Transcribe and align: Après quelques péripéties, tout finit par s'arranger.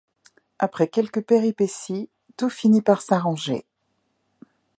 Après 0.57 0.87
quelques 0.87 1.21
péripéties, 1.21 2.09
tout 2.35 2.49
finit 2.49 2.81
par 2.81 3.03
s'arranger. 3.03 3.67